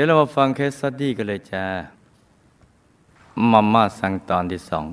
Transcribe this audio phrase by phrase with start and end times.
[0.00, 1.64] เดี๋ยวเรามาฟัง case study กันเลยจ้า
[3.52, 4.86] มาม่าสั่งตอนที่สอง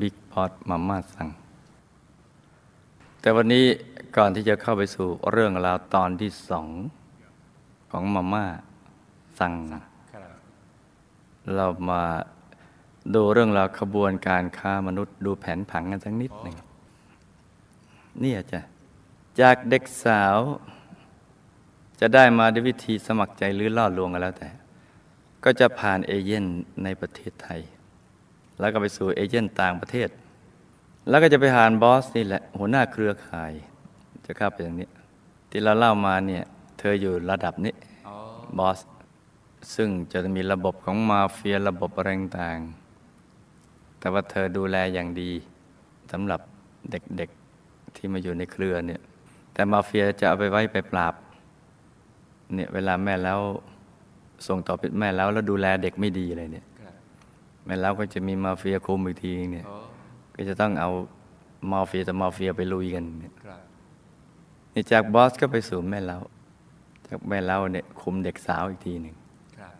[0.00, 1.28] บิ๊กพอตมาม่าสั่ง
[3.20, 3.64] แต่วันนี้
[4.16, 6.68] ก่อนที่จะเข้าไปสู่เรื่องราวตอนที่สอง
[7.90, 8.44] ของมาม่า
[9.38, 9.84] ซังครับ
[11.54, 12.02] เรามา
[13.14, 16.56] ดูเรื่องราวขบวนการค้ามนุษย์ดูแผนผังกันสักนิดหนึ่ง
[18.20, 18.60] เนี่ยจ้ะ
[19.40, 20.38] จากเด็กสาว
[22.00, 24.50] จะได้มาด้วยวิธีสมัครใจหรือล่อลวงกันแล้วแต่
[25.44, 26.44] ก็จะผ่านเอเย่น
[26.84, 27.60] ในประเทศไทย
[28.58, 30.08] แล้วก็ไปสู่เอเย่นต่างประเทศ
[31.08, 33.52] แล้วก็จะไปผ่านบอสนี่แหละหัวหน้าเครือข่าย
[34.26, 34.88] จะเข้าไปอย่างนี้
[35.50, 36.44] ที่เราเล่ามาเนี่ย
[36.78, 37.74] เธออยู่ระดับนี้
[38.58, 38.80] บอส
[39.74, 45.32] ซึ่งจะมีระบบของมาเฟียระบบอะไรต่างๆแต่ว่าเธอดูแลอย่างดี
[46.12, 46.40] สำหรับ
[46.90, 49.00] เด็กๆที่มาอยู่ในเครือเนี่ย
[49.52, 51.14] แต่มาเฟียจะเอาไปไว้ไปปราบ
[52.54, 53.40] เนี่ยเวลาแม่แล้ว
[54.46, 56.94] ส่งต่อเป็นแม่แล้วแล้วดูแลเด็กไม่ดีเลยเนี่ยครับ
[57.64, 59.78] แม่แล้วก็จะมีมาเฟียคุมอีกทีเนี่ยอ๋อ
[60.34, 60.90] ก็จะต้องเอา
[61.72, 63.60] มาเฟียแต่มาเฟียไปลุยกันเนี่ยครับ
[64.74, 66.22] นี่จากบอสก็ไปสู่แม่แล้ว
[67.06, 69.14] จากแม่แล้วเนี่ยคุมเด็กสาวอีกทีหนึ่ง
[69.58, 69.74] ครับ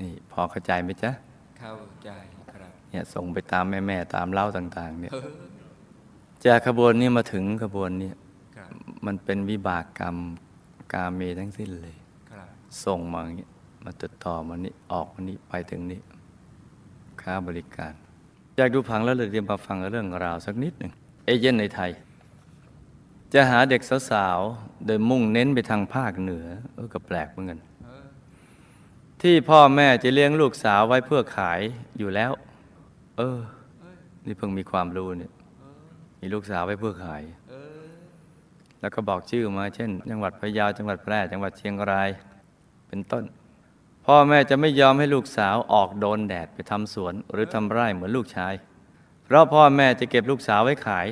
[0.00, 1.10] นี่พอเข้าใจไหมจ๊ะ
[1.58, 2.10] เข้าใจ
[2.52, 5.12] ครับเนี่ยส่งไปตามแม่แม่ๆตามเล่าต่าง ๆ เนี่ย
[6.46, 8.10] จากขบวนนี้มาถึงขบวนนี้
[8.56, 8.70] ครับ
[9.06, 10.16] มันเป็นวิบากกรรม
[10.92, 11.96] กาเมทั้งสิ้นเลย
[12.30, 12.48] ครับ
[12.84, 13.46] ส่งมาอย่างนี้
[13.84, 16.00] มาติดต่อมานี่ออกมานี่ไปถึงนี่
[17.20, 17.92] ค้าบริการ
[18.56, 20.92] อยากดูผังแล้วเลยเตรียมมาฟังเรื่องราวสักนิดหนึ่ง
[21.24, 21.90] เอเย่นในไทย
[23.34, 28.06] จะหาเด็กสาวๆโดยมุ่งเน้นไปทางภาคเหนือเออก็แปลกเหมือนกันเออ
[29.22, 31.60] ที่พ่อแม่จะเลี้ยงลูกสาวไว้เพื่อขาย
[31.98, 32.32] อยู่แล้ว
[33.18, 33.38] เออ
[34.26, 35.32] นี่เพิ่งมีความรู้เนี่ย
[36.20, 37.45] มีลูกสาวไว้เพื่อขายเออ
[38.80, 42.08] แล้วก็บอกชื่อมาเช่น จังหวัดพะเยาจังหวัดแพร่จังหวัดเชียงราย
[42.88, 43.24] เป็นต้น
[44.06, 48.54] พ่อแม่จะไม่ยอมให้ลูกสาวออกโดนแดดไปทำสวน หรือทำไร่เหมือนลูกชาย
[49.24, 51.06] เพราะพ่อแม่จะเก็บลูกสาวไว้ขาย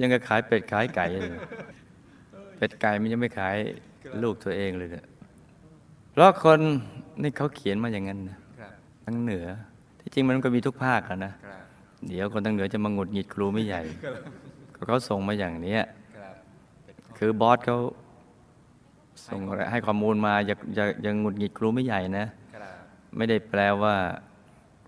[0.00, 1.40] ยังกับขายเป็ดขายไก่เลย
[2.56, 3.56] เป็ดไก่มันยังไม่ขาย
[4.22, 5.06] ลูกตัวเองเลยเนี่ย
[6.12, 6.60] เพราะคน
[7.22, 8.72] นี่เขาเขียนมาอย่างนั้นนะครับ
[9.04, 9.46] ทั้งเหนือ
[10.00, 11.62] ที่จริงมันก็มีทุกภาคอะนะครับ
[12.08, 13.82] เดี๋ยวคนทางเหนือจะมาหงุดหงิดครูไม่ใหญ่
[14.74, 15.82] ก็เขาส่งมาอย่างเนี้ย
[17.16, 17.78] ครับคือบอสเขา
[19.26, 22.74] ส่งอะไรให้ข้อมูลมาอย่าอย่าอย่าหงุดหงิดครูไม่ใหญ่นะครับ
[23.16, 23.94] ไม่ได้แปลว่า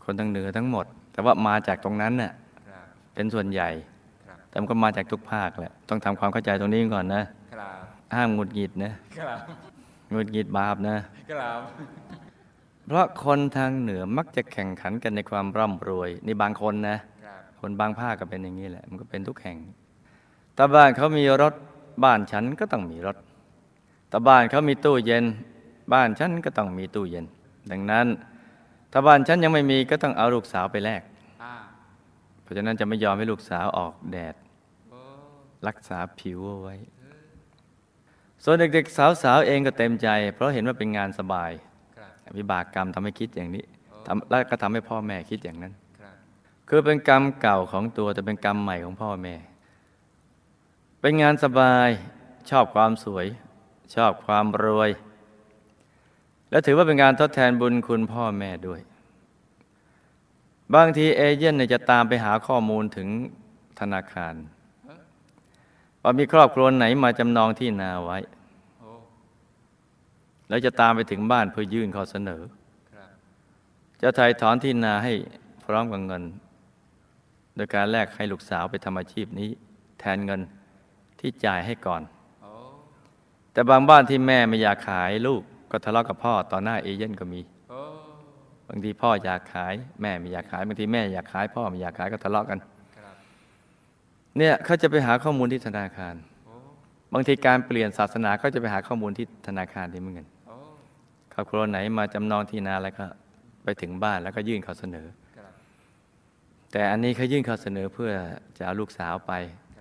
[0.04, 2.32] คนทางเหนือทั้งหมด แต่ว่ามาจากตรงนั้นน่ะ
[2.68, 3.68] ครับเป็นส่วนใหญ่
[4.26, 7.22] ครับแต่มันก็มาจากทุกภาคแหละ ต้องทำความเข้าใจตรงนี้ก่อนนะ
[7.54, 7.80] ครับ
[8.14, 9.38] ห้ามหงุดหงิดนะครับ
[10.10, 10.96] หงุดหงิดบาปนะ
[11.30, 11.60] ครับ
[12.86, 19.58] เพราะคนทางเหนือมักจะแข่งขันกันในความร่ำรวยนี่บางคนนะครับคนบางภาคก็เป็นอย่างนี้แหละ มันก็เป็นทุกแห่ง
[20.56, 21.54] ถ้าบ้านเขามีรถ
[22.04, 23.16] บ้านฉันก็ต้องมีรถ
[24.10, 25.24] ถ้าบ้านเขามีตู้เย็น
[25.92, 27.24] บ้านฉันก็ต้องมีตู้เย็น
[27.70, 28.06] ดังนั้น
[28.92, 31.02] ถ้าบ้านฉันยังไม่มีก็ต้องเอาลูกสาวไปแลก
[31.42, 31.54] อ่า
[32.42, 34.34] เพราะฉะนั้นจะไม่ยอมให้ลูกสาวออกแดด
[34.90, 34.98] โอ้
[35.68, 36.76] รักษาผิวเอาไว้
[38.44, 41.50] ส่วนเด็กๆ สาวๆ เองก็เต็มใจ เพราะเห็นว่าเป็นงานสบาย
[41.96, 43.64] ครับวิบากกรรมทำให้คิดอย่างนี้
[44.06, 46.14] ทำแล้วก็ทำให้พ่อแม่คิดอย่างนั้นครับ
[46.68, 49.34] คือเป็นกรรมเก่าของตัวแต่เป็นกรรมใหม่ของพ่อแม่
[51.00, 51.88] เป็นงานสบาย
[52.50, 53.26] ชอบความสวย
[53.94, 54.90] ชอบความรวย
[56.50, 58.80] และถือว่าเป็นการทดแทนบุญคุณพ่อแม่ด้วย
[60.74, 63.08] บางทีเอเย่นเนี่ยจะตามไปหาข้อมูลถึง
[63.80, 64.34] ธนาคาร
[66.02, 68.18] ว่ามีครอบครัวไหนมาจำนองที่นาไว้
[70.48, 72.42] แล้วจะตามไปถึงบ้านเพื่อยื่นข้อเสนอ
[74.02, 75.12] จะถ่ายถอนที่นาให้
[75.64, 76.22] พร้อมกับเงิน
[77.54, 79.50] โดยการแลกให้ลูกสาวไปทำอาชีพนี้
[80.00, 80.40] แทนเงิน
[81.20, 82.02] ที่จ่ายให้ก่อน
[83.52, 87.40] แต่บางบ้านที่แม่ไม่อยากขายลูกก็ทะเลาะกับพ่อต่อหน้าเอเย่นก็มี
[88.68, 92.58] บางทีพ่ออยากขาย แม่ไม่อยากขายบางทีแม่อยากขาย พ่อไม่อยากขายก็ทะเลาะกัน
[94.38, 96.14] เนี่ยเขาจะไปหาข้อมูลที่ธนาคาร
[97.12, 100.26] บางทีการเปลี่ยนศาสนาก็จะไปหาข้อมูลที่ธนาคารที่เหมือนกัน
[101.32, 103.06] ครอบครัวไหนมาจำนองที่นาแล้วก็
[103.64, 105.06] ไปถึงบ้านแล้วก็ยื่นข้อเสนอ
[106.72, 108.10] แต่อันนี้เขายื่นข้อเสนอเพื่อ
[108.58, 109.32] จะเอาลูกสาวไป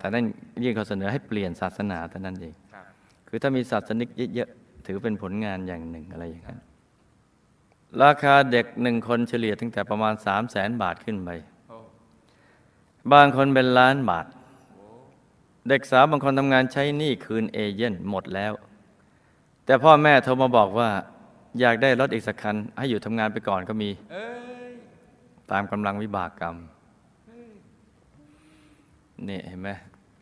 [0.06, 0.26] แต่นั่น
[0.64, 2.86] ยื่นข้อเสนอให้เปลี่ยนศาสนาเท่านั้นเองครับ
[3.28, 6.60] คือถ้ามีศาสนิกเยอะๆถือเป็นผลงานอย่างหนึ่งอะไรอย่างนั้น
[8.04, 11.30] ราคาเด็กหนึ่งคนเฉลี่ยตั้งแต่ประมาณ3 0 0แสนบาทขึ้นไป
[11.70, 11.78] โอ้
[13.14, 14.26] บางคนเป็นล้านบาท
[14.76, 14.86] โอ้
[15.70, 18.54] เด็กสาวบางคนทำงานใช้หนี้คืนเอเย่นหมดแล้ว
[19.66, 20.90] แต่พ่อแม่โทรมาบอกว่า
[21.60, 24.26] อยากได้รถอีกสักคัน ให้อยู่ทำงานไปก่อนก็มีเอ้
[24.72, 24.74] ย
[25.52, 26.58] ตามกำลังวิบากกรรม
[29.30, 29.72] นี่เห็นไหม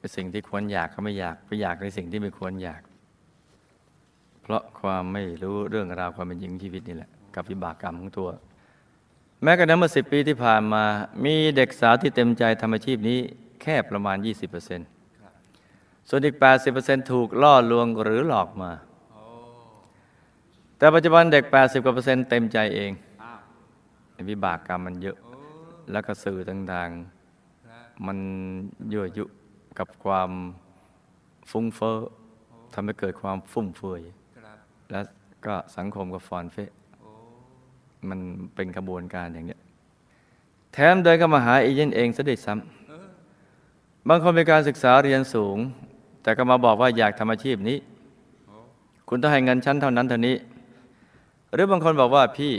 [0.03, 2.81] เป็นสิ่งที่ควรอยากก็ไม่อยากไปอยากในสิ่งที่ไม่ควรอยาก
[4.41, 8.29] เพราะความไม่รู้เรื่องราวความเป็นจริงชีวิตนี่แหละกับวิบากกรรมของตัว
[9.43, 10.83] แม้กระทั่งเมื่อสิปีที่ผ่านมา
[11.25, 13.19] มีเด็กสาวที่เต็มใจทำอาชีพนี้
[13.61, 14.17] แค่ประมาณ
[14.93, 16.35] 20%ส่วนอีก
[16.73, 18.71] 80%ถูกล่อลวงหรือหลอกมา
[20.77, 22.91] แต่ปัจจุบันเด็ก 80กว่าเปอร์เซ็นต์เต็มใจเอง
[24.29, 25.17] วิบากกรรมมันเยอะ
[25.91, 28.17] แล้วก็สื่อต่างๆ มัน
[28.93, 29.25] ยั่วยุ
[29.79, 30.31] กับความ
[31.51, 31.97] ฟุ้งเฟ้อ
[32.73, 34.01] ทำให้เกิดความฟุ่มเฟือย
[34.37, 34.57] ครับ
[34.91, 35.01] และ
[35.45, 36.71] ก็สังคมก็ฟอนเฟะ
[37.01, 37.09] โอ้
[38.09, 38.19] มัน
[38.55, 39.59] เป็นกระบวนการอย่างเนี้ย
[40.73, 42.53] แถมเดินเข้ามาหาเอเย่นเองซะด้วยซ้
[42.87, 45.57] เออำบางคนมีการศึกษาเรียนสูง
[46.23, 47.77] แต่ก็มาบอกว่าอยากทำอาชีพนี้
[48.47, 48.55] โอ้
[49.07, 50.35] คุณต้องให้เงินชั้นเท่านั้นเท่านี้
[51.53, 52.53] หรือบางคนบอกว่าพี่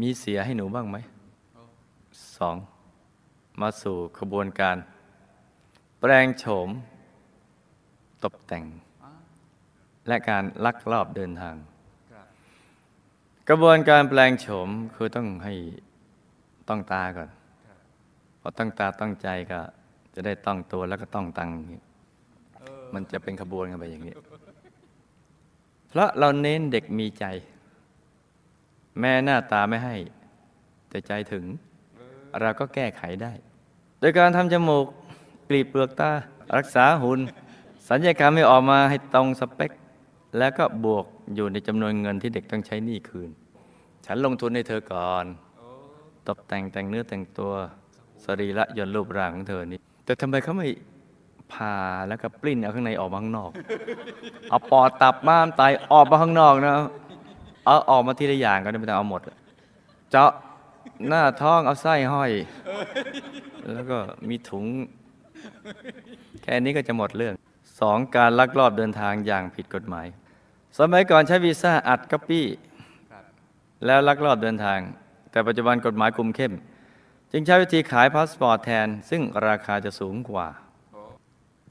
[0.00, 0.96] มีเสียให้หนูบ้างไหม
[1.54, 1.62] โอ้
[2.36, 2.56] สอง
[3.60, 4.76] มาสู่ขบวนการ
[6.04, 6.68] แปลงโฉม
[8.24, 8.64] ตกแต่ง
[10.08, 11.56] และการลักลอบเดินทาง
[13.48, 15.54] กระบวนการแปลงโฉมคือต้องให้
[16.68, 17.28] ต้องตาก่อน
[17.66, 17.78] ครับ
[18.40, 19.60] พอต้องตาต้องใจก็
[20.14, 21.50] จะได้ต้องตัวแล้วก็ต้องตัง
[22.94, 24.14] มันจะเป็นขบวนกันไปอย่างนี้
[25.88, 27.24] เพราะเราเน้นเด็กมีใจ
[29.00, 29.96] แม่หน้าตาไม่ให้
[30.88, 31.44] แต่ใจถึง
[32.40, 33.32] เราก็แก้ไขได้
[34.00, 34.86] โดยการทำจมูก
[35.54, 36.10] รีบเปลือกตา
[36.56, 37.20] รักษาหุน
[37.88, 39.70] สัญญกรรมให้ออกมาให้ตรงสเปค
[40.38, 43.30] แล้วก็บวกอยู่ในจำนวนเงินที่เด็กต้องใช้หนี้คืน
[44.06, 45.24] ฉันลงทุนให้เธอก่อน
[46.28, 47.52] ตกแต่งแต่งเนื้อแต่งตัว
[48.24, 50.68] สรีระยนรูปร่างของเธอนี่แต่ทำไมเขาไม่
[51.52, 51.76] ผ่า
[52.08, 53.50] แล้วก็ปลิ้นเอาข้างในออกมาข้างนอก
[54.50, 55.62] เอาปอดตับม้ามไต
[55.92, 56.74] ออกมาข้างนอกนะ
[57.66, 59.20] เอาออกมาทีละอย่างก็ได้ไม่ต้องเอาหมด
[60.10, 60.30] เจาะ
[61.08, 62.32] หน้าท้องเอาไส้ห้อย
[63.72, 64.64] แล้วก็มีถุง
[66.42, 67.34] แค่นี้ก็จะหมดเรื่อง
[67.80, 70.06] สองการลักลอบเดินทางอย่างผิดกฎหมาย
[70.78, 72.46] สมัยก่อนใช้วีซ่าอัดก๊อปปี้
[73.12, 73.24] ครับ
[73.86, 74.78] แล้วลักลอบเดินทาง
[75.30, 76.52] แต่ปัจจุบันกฎหมายคุมเข้ม
[77.32, 80.46] จึงใช้วิธีขายพาสปอร์ตแทน ซึ่งราคาจะสูงกว่า
[80.92, 81.00] โอ้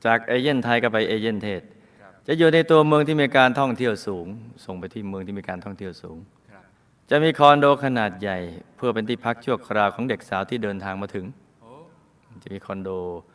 [0.06, 1.62] จากเอเย่นต์ไทยก็ไปเอเย่นต์เทศ
[2.02, 4.28] ครับจะอยู่ในตัวเมืองที่มีการท่องเที่ยวสูง
[4.66, 6.18] ส่งไปที่เมืองที่มีการท่องเที่ยวสูง
[6.52, 6.64] ครับ
[7.10, 8.38] จะมีคอนโดขนาดใหญ่
[8.76, 11.26] เพื่อเป็นที่พักชั่วคราวของเด็กสาวที่เดินทางมาถึง
[11.62, 11.72] โอ้
[12.44, 13.31] จะมีคอนโดโอ้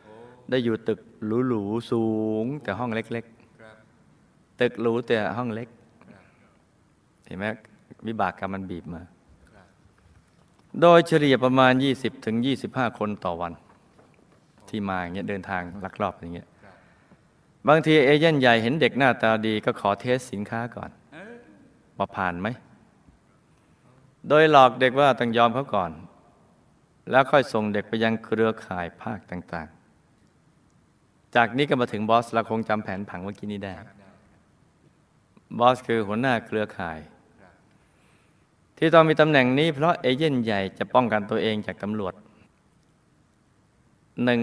[0.50, 1.00] ได้อยู่ตึก
[1.48, 2.04] หรูๆสู
[2.42, 3.06] ง แต่ห้องเล็ก
[3.60, 5.68] ครับๆตึกหรูแต่ห้องเล็ก
[6.10, 6.22] ครับ
[7.26, 7.44] เห็นไหม
[8.06, 9.02] วิบากกรรมมันบีบมา
[9.52, 9.66] ครับ
[10.80, 12.36] โดยเฉลี่ยประมาณ 20ถึง
[12.68, 13.52] 25 คนต่อวัน
[14.68, 16.74] ที่มาอย่างเงี้ยเดินทางลักลอบอย่างเงี้ยครับ
[17.68, 21.34] บางทีเอเย่นใหญ่เห็นเด็กหน้าตาดีก็ขอเทสสินค้าก่อนเออ
[21.98, 22.48] ว่าผ่านไหม
[24.28, 25.90] โดยหลอกเด็กว่าต้องยอมเขาก่อน
[27.10, 29.75] แล้วค่อยส่งเด็กไปยังเครือข่ายภาคต่างๆ
[31.34, 33.72] จากนี้ก็มาถึงบอสเราคงจำแผนผังเมื่อกี้นี้ได้
[35.58, 36.98] บอสคือหัวหน้าเครือข่าย
[38.78, 42.14] ที่ต้องมีตำแหน่งนี้เพราะเอเย่นใหญ่จะป้องกันตัวเองจากตำรวจ
[44.24, 44.40] หนึ่ง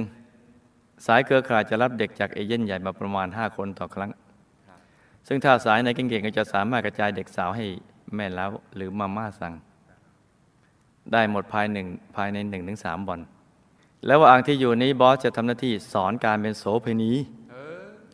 [1.05, 4.11] สายเครือข่ายจะรับเด็กจากเอเย่นใหญ่มาประมาณ 5 คนต่อครั้ง
[5.27, 7.65] ซึ่งถ้าสายไหนเก่งๆก็จะสามารถกระจายเด็กสาวให้
[8.15, 9.53] แม่เล้าหรือมาม่าสั่ง
[11.11, 13.19] ได้หมดภายหนึ่งภายในหนึ่งถึงสามวัน
[14.05, 17.11] แล้วว่าอ่างที่อยู่นี้บอสจะทำหน้าที่สอนการเป็นโสเภณี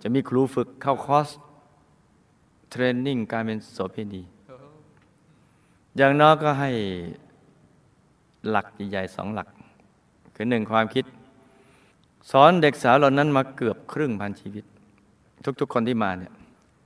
[0.01, 1.27] จะมีครูฝึกเข้าคอร์ส
[2.69, 4.21] เทรนนิ่งการเป็นโสเภณี
[5.97, 6.71] อย่างน้อยก็ให้
[8.49, 9.47] หลักใหญ่ๆสองหลัก
[10.35, 11.05] คือหนึ่งความคิด
[12.31, 14.65] สอนเด็กสาวเหล่านั้นมาเกือบครึ่งพันชีวิต
[15.59, 16.31] ทุกๆคนที่มาเนี่ย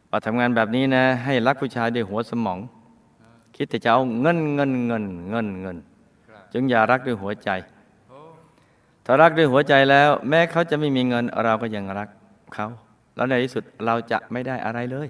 [0.10, 2.60] พอทำงานแบบนี้นะ ให้รักผู้ชายด้วยหัวสมอง
[3.56, 5.78] คิดแต่จะเอาเงินเงินเงินเงินเงิน
[6.54, 7.50] จึงอย่ารักด้วยหัวใจ
[9.06, 12.10] ถ้ารักด้วยหัวใจแล้ว แม้เขาจะไม่มีเงินเราก็ยังรัก
[12.56, 12.68] เขา
[13.16, 15.08] แล้วในที่สุดเราจะไม่ได้อะไรเลย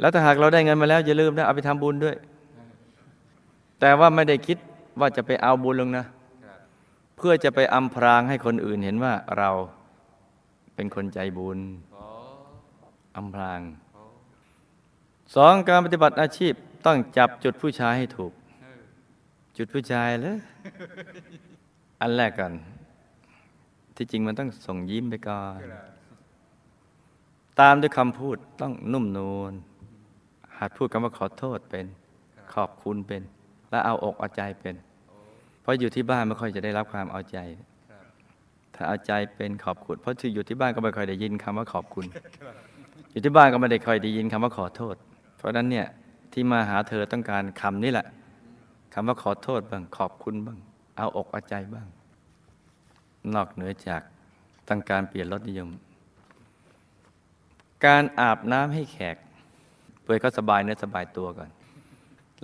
[0.00, 2.16] แล้วถ้าหากเราได้เงินมาแล้วอย่าลืมนะเอาไปทำบุญด้วย
[3.80, 4.58] แต่ว่าไม่ได้คิด
[5.00, 6.04] ว่าจะไปเอาบุญลงนะ
[7.16, 9.50] เพื่อจะไปอำพรางให้คนอื่นเห็นว่าเรา
[10.74, 11.58] เป็นคนใจบุญ
[11.96, 12.04] อ้
[13.16, 13.60] อำพราง
[15.34, 16.52] สองการปฏิบัติอาชีพ
[16.86, 18.32] ต้องจับจุดผู้ชายให้ถูก
[19.56, 20.36] จุดผู้ชายเลย
[22.06, 22.52] อันแรกก่อน
[23.96, 25.60] ที่จริงมันต้องส่งยิ้มไปก่อน
[27.60, 29.52] ตามด้วยคำพูดต้องนุ่มนวล
[30.58, 31.86] หัดพูดคำว่าขอโทษเป็น
[32.54, 33.22] ขอบคุณเป็น
[33.70, 34.74] และเอาอกเอาใจเป็น
[35.60, 37.38] เพราะอยู่ที่บ้านไม่ค่อยจะได้รับความเอาใจ
[38.74, 42.06] ถ้าเอาใจเป็นขอบคุณ เพราะที่อยู่ที่บ้านก็ไม่ค่อยได้ยินคำว่าขอบคุณ
[43.12, 44.96] อยู่ที่บ้านก็ไม่ได้ค่อยได้ยินคำว่าขอโทษ
[45.36, 45.86] เพราะฉะนั้นเนี่ย
[46.32, 48.06] ที่มาหาเธอต้องการคำนี้แหละ
[48.94, 50.60] คำว่าขอโทษบ้างขอบคุณบ้าง
[50.96, 51.86] เอาอกเอาใจบ้าง
[53.34, 54.02] นอกเหนือจาก
[54.68, 55.70] ต้องการเปลี่ยนรสนิยม
[57.86, 59.16] การอาบน้ำให้แขก
[60.02, 61.50] เพื่อให้เขาสบายเนื้อสบายตัวก่อน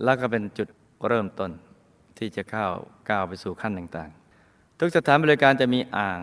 [0.03, 0.69] แล้วก็เป็นจุด
[1.09, 1.51] เริ่มต้น
[2.19, 2.67] ที่จะเข้า
[3.09, 6.21] ก้าวไปสู่ขั้นต่างๆ ทุกสถานบริการจะมีอ่าง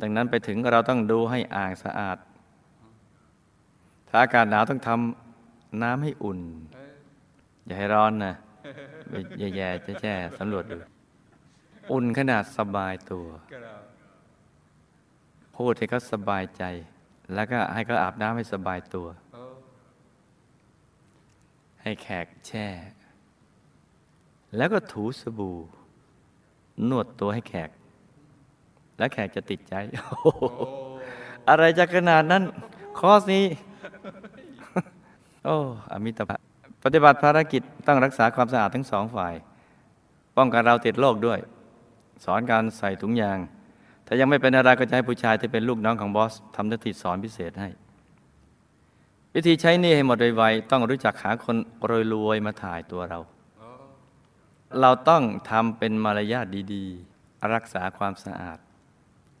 [0.00, 2.18] ดังนั้นไปถึงเราต้องดูให้อ่างสะอาด
[4.08, 6.40] ถ้าอากาศหนาวต้องทำน้ำให้อุ่น
[7.64, 8.34] อย่าให้ร้อนนะ
[9.38, 9.56] แย่ๆ
[10.02, 10.76] แย่ๆสำรวจดู
[11.92, 13.26] อุ่นขนาดสบายตัว
[15.56, 16.62] พูดให้เขาสบายใจ
[17.34, 19.06] แล้วก็ให้เขาอาบน้ำให้สบายตัว
[21.82, 22.66] ให้แขกแช่
[24.56, 25.56] แล้วก็ถูสบู่
[26.88, 27.70] นวดตัวให้แขก
[28.98, 30.44] แล้วแขกจะติดใจโอ้โห
[31.48, 32.42] อะไรจะขนาดนั้น
[32.98, 33.44] คอสนี้
[35.44, 35.56] โอ้
[35.92, 36.36] อมิตรภา
[36.84, 39.34] ปฏิบัติภารกิจต้องรักษาความสะอาดทั้งสองฝ่าย
[40.36, 41.38] ป้องกันเราติดโรคด้วย
[42.24, 43.38] สอนการใส่ถุงยาง
[44.06, 47.68] ถ้ายังไม่เป็นอะไรก็จะให้ผู้ชายที่เป็นลูกน้องของบอสทำหน้าที่สอนพิเศษให้
[49.34, 51.56] วิธีใช้หนี่ให้หมดไวๆต้องรู้จักหาคน
[52.14, 53.20] รวยๆมาถ่ายตัวเรา
[54.80, 58.58] เราต้องทำเป็นมารยาทดีๆ รักษาความสะอาด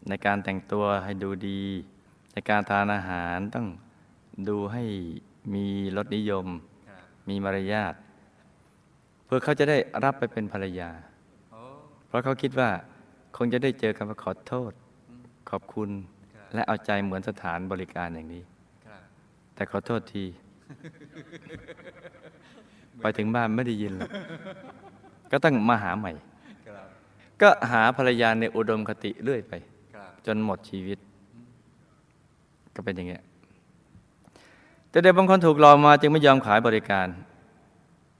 [0.08, 1.62] ในการแต่งตัวให้ดูดี
[2.32, 3.66] ในการทานอาหารต้อง
[4.48, 4.84] ดูให้
[5.54, 6.46] มีรสนิยม
[7.28, 7.94] มีมารยาท
[9.24, 10.90] เพื่อเขาจะได้รับไปเป็นภรรยา
[12.10, 12.70] เพราะเขาคิดว่า
[13.36, 14.72] คงจะได้เจอคำว่าขอโทษ
[15.50, 15.90] ขอบคุณ
[16.34, 18.42] ครับและเอาใจเหมือนสถานบริการอย่างนี้
[18.86, 19.02] ครับ
[19.54, 20.24] แต่ขอโทษที
[23.00, 24.10] ไปถึงบ้านไม่ได้ยินหรอก
[25.30, 26.12] ก็ต้องมาหาใหม่
[26.68, 26.86] ครับ
[27.42, 29.52] ก็หาภรรยาในอุดมคติเรื่อยไป
[29.94, 30.98] ครับจนหมดชีวิต
[32.74, 33.22] ก็เป็นอย่างเงี้ย
[34.90, 37.06] แต่เด็กบางคนถูกหลอกมาจึงไม่ยอมขายบริการ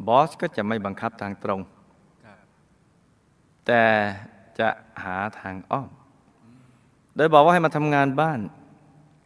[0.07, 1.80] บอสก็จะไม่บังคับทางตรงครับ
[3.67, 3.83] แต่
[4.59, 4.69] จะ
[5.05, 5.89] หาทางอ้อม
[7.17, 8.41] โดยบอกว่าให้มาทำงานบ้าน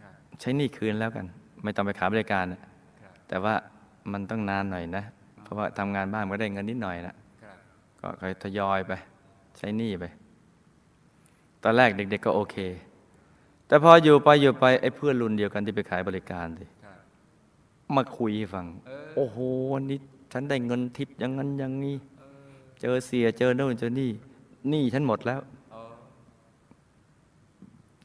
[0.01, 1.27] ครับใช้หนี้คืนแล้วกัน
[1.63, 3.55] ไม่ต้องไปขายบริการนะครับแต่ว่า
[4.13, 5.05] มันต้องนานหน่อยนะ
[5.43, 7.57] เพราะว่าทำงานบ้านมันก็ได้เงินนิดหน่อยนะครับ
[8.01, 8.93] ก็ค่อยทยอยไป
[9.59, 10.05] ใช้หนี้ไป
[11.63, 12.57] ตอนแรกเด็ก ๆ ก็โอเค
[13.67, 16.99] แต่พออยู่ไปอยู่ไปไอ้เพื่อนรุ่นเดียวกันที่ไปขายบริการสิครับ
[17.97, 19.37] มาคุยให้ฟังเออโอ้โห
[19.73, 19.99] วันนี้
[20.33, 21.97] ฉันได้เงินทิปอย่างนั้นอย่างนี้
[22.85, 24.11] เออเจอเสียเจอโน่นเจอนี่
[24.69, 25.41] หนี้ฉันหมดแล้ว
[25.73, 25.81] โอ้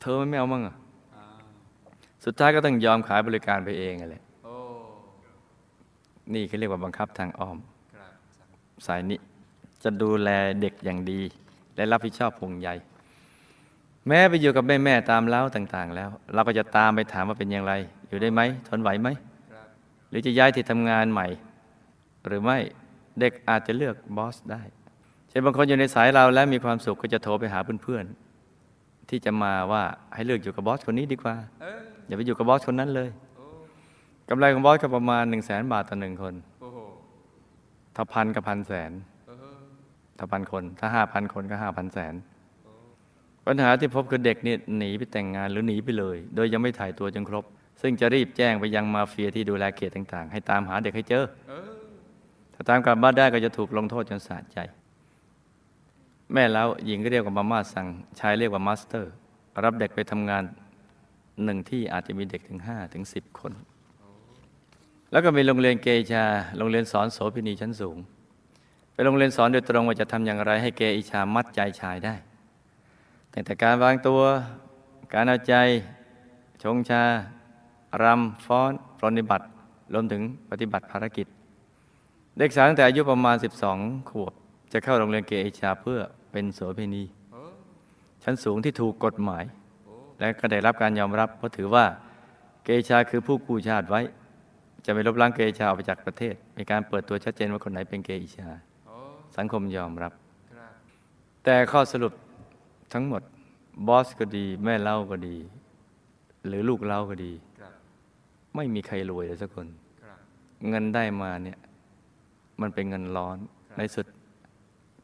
[0.02, 0.76] เธอไม่เอามั่งอะ
[1.16, 1.40] อ้าว
[2.26, 4.54] สุดท้ายก็ต้องยอมขายบริการไปเองอะไรโอ้
[6.34, 7.58] นี่เขาเรียกว่าบังคับทางอ้อม
[7.96, 8.12] ครับ
[8.88, 9.20] สายนี้
[9.84, 10.30] จะดูแล
[10.62, 11.22] เด็กอย่างดี
[11.76, 12.70] และรับผิดชอบห่วงใย
[14.08, 17.74] แม้ไปอยู่กับแม่แม่ๆตามเล้าต่าง ๆ แล้ว เราก็จะตามไปถามว่าเป็นอย่างไร
[18.08, 19.10] อยู่ได้ไหมทนไหวไหม
[19.52, 19.68] ครับ
[20.10, 21.28] หรือจะย้ายที่ทำงานใหม่
[22.28, 22.60] หรือไม่
[23.20, 24.62] เด็กอาจจะเลือกบอสได้
[25.30, 29.84] เช่นบางคนอยู่ในสายเราแล้วมีความสุขก็จะโทรไปหาเพื่อนๆ ที่จะมาว่า
[30.14, 31.36] ให้เลือกอยู่กับบอสคนนี้ดีกว่า
[32.08, 33.10] อย่าไปอยู่กับบอสคนนั้นเลย
[34.30, 36.34] กำไรของบอสก็ประมาณ1นึ่งแสนบาทต่อหนึ่งคน
[37.96, 38.92] ถ้าพันกับพันแสน
[40.18, 42.14] ถ้าพันคน ถ้าห้าพันคนก็ห้าพันแสน
[43.48, 47.46] ปัญหาที่พบคือเด็กนี่หนีไปแต่งงานหรือหนีไปเลย โดยยังไม่ถ่ายตัวจนครบ
[47.82, 51.26] ซึ่งจะรีบแจ้งไปยังมาเฟียที่ดูแลเขตต่าง ๆ ให้ตามหาเด็กให้เจอ
[52.60, 54.58] ถ้าตามกลับบ้านได้ก็จะถูกลงโทษจนสะใจ
[56.34, 57.88] แม่แล้วหญิงก็เรียกว่ามาม่าสั่ง
[58.20, 59.12] ชายเรียกว่ามาสเตอร์
[59.64, 60.44] รับเด็กไปทำงาน
[61.44, 63.52] หนึ่งที่อาจจะมีเด็กถึงห้าถึงสิบคน
[65.12, 66.26] แล้วก็มีโรงเรียนเกชา
[66.58, 67.98] โรงเรียนสอนโสเภณีชั้นสูง
[68.94, 72.16] เป็นโรงเรียนสอนโดยตรงว่าจะทำอย่างไรให้เกอิชามัดใจชายได้
[73.34, 74.22] ตั้งแต่การวางตัว
[75.14, 75.54] การเอาใจ
[76.64, 77.04] ชงชา
[78.04, 79.46] รำฟ้อนปรนนิบัติ
[79.94, 81.28] รวมถึงปฏิบัติภารกิจ
[82.42, 83.36] เด็กสาวตั้งแต่อายุประมาณ
[83.72, 84.34] 12 ขวบ
[84.72, 86.00] จะเข้าโรงเรียนเกอิชาเพื่อ
[86.32, 87.42] เป็นโสเภณีโอ้
[88.24, 89.44] ชั้นสูงที่ถูกกฎหมาย
[89.86, 91.86] โอ้และก็ได้รับการยอมรับ เพราะถือว่า
[92.64, 94.02] เกอิชาคือผู้กู้ชาติไว้
[94.86, 98.50] จะไม่ลบล้างเกอิชาออกไปจากประเทศ มีการเปิดตัวชัดเจนว่าคนไหนเป็นเกอิชา
[98.86, 98.96] โอ้
[99.38, 100.14] สังคมยอมรับ
[100.54, 100.72] ครับ
[101.44, 102.14] แต่ข้อสรุป
[102.94, 103.22] ทั้งหมด
[103.88, 105.36] บอสก็ดี แม่เล่าก็ดี
[106.48, 107.74] หรือลูกเล่าก็ดีครับ
[108.56, 109.68] ไม่มีใครรวยเลยสักคน
[110.04, 110.18] ครับ
[110.70, 111.60] เงินได้มาเนี่ย
[112.62, 113.38] มันเป็นเงินร้อน
[113.68, 114.06] ครับในสุด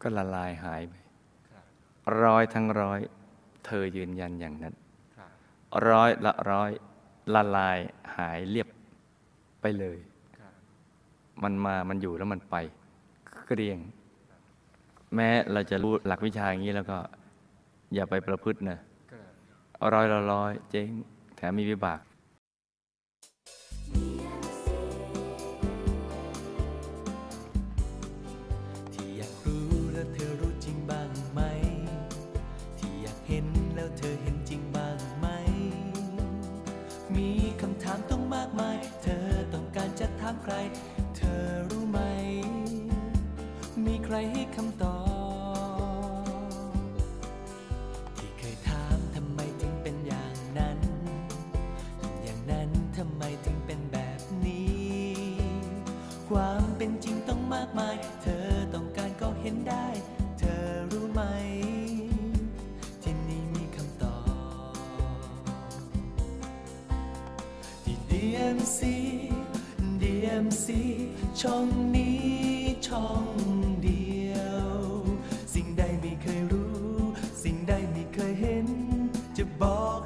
[0.02, 0.94] ก็ละลายหายไป
[1.50, 1.66] ครับ
[2.24, 3.00] ร้อยทั้งร้อย
[3.66, 4.74] เธอยืนยันอย่างนั้น
[5.18, 5.30] ครับ
[5.90, 6.72] ร้อยละร้อย
[7.34, 7.78] ละลาย
[8.18, 8.68] หายเรียบ
[9.62, 9.98] ไปเลย
[10.38, 10.54] ครับ
[11.44, 12.56] มันมามันอยู่แล้วมันไป
[13.46, 13.80] เกรียง
[15.16, 16.98] แม้เราจะรู้หลักวิชาอย่างนี้แล้วก็
[17.94, 18.78] อย่าไปประพฤตินะ
[19.12, 19.26] ครับ
[19.78, 20.90] เอาร้อยละร้อยเจ๊ง
[21.36, 22.00] แถมมีวิบาก
[40.48, 40.60] ใคร
[41.16, 42.00] เธอรู้ไหม
[43.86, 44.75] มีใครให้คำ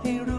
[0.09, 0.38] ให้รู